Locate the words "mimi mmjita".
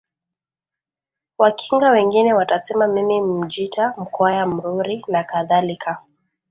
2.87-3.93